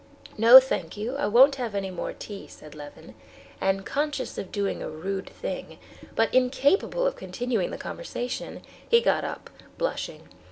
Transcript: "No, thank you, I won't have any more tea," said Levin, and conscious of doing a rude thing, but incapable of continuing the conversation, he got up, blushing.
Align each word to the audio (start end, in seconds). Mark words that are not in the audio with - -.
"No, 0.35 0.59
thank 0.59 0.97
you, 0.97 1.15
I 1.15 1.27
won't 1.27 1.57
have 1.57 1.75
any 1.75 1.91
more 1.91 2.11
tea," 2.11 2.47
said 2.47 2.73
Levin, 2.73 3.13
and 3.61 3.85
conscious 3.85 4.35
of 4.39 4.51
doing 4.51 4.81
a 4.81 4.89
rude 4.89 5.29
thing, 5.29 5.77
but 6.15 6.33
incapable 6.33 7.05
of 7.05 7.15
continuing 7.15 7.69
the 7.69 7.77
conversation, 7.77 8.63
he 8.89 8.99
got 8.99 9.23
up, 9.23 9.51
blushing. 9.77 10.27